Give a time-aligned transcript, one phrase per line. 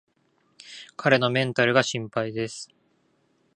[0.97, 2.67] 彼のメンタルが心配です